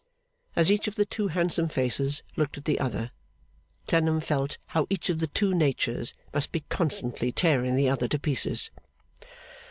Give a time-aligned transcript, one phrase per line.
[0.55, 3.11] As each of the two handsome faces looked at the other,
[3.87, 8.17] Clennam felt how each of the two natures must be constantly tearing the other to
[8.17, 8.71] pieces.